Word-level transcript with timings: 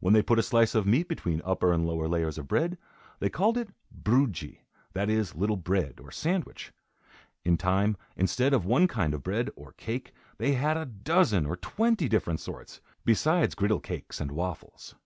When 0.00 0.12
they 0.12 0.22
put 0.24 0.40
a 0.40 0.42
slice 0.42 0.74
of 0.74 0.88
meat 0.88 1.06
between 1.06 1.40
upper 1.44 1.72
and 1.72 1.86
lower 1.86 2.08
layers 2.08 2.36
of 2.36 2.48
bread, 2.48 2.78
they 3.20 3.30
called 3.30 3.56
it 3.56 3.70
"broodje," 3.96 4.58
that 4.92 5.08
is, 5.08 5.36
little 5.36 5.56
bread; 5.56 6.00
or, 6.02 6.10
sandwich. 6.10 6.72
In 7.44 7.56
time, 7.56 7.96
instead 8.16 8.54
of 8.54 8.64
one 8.64 8.88
kind 8.88 9.14
of 9.14 9.22
bread, 9.22 9.50
or 9.54 9.70
cake, 9.74 10.10
they 10.38 10.54
had 10.54 10.76
a 10.76 10.84
dozen 10.84 11.46
or 11.46 11.54
twenty 11.56 12.08
different 12.08 12.40
sorts, 12.40 12.80
besides 13.04 13.54
griddle 13.54 13.78
cakes 13.78 14.20
and 14.20 14.32
waffles. 14.32 14.96